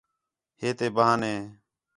ہِے 0.59 0.69
تے 0.77 0.87
بہانے 0.95 1.33